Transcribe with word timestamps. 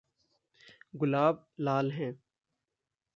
गुलाब 0.95 1.45
लाल 1.59 1.91
हैं। 1.91 2.11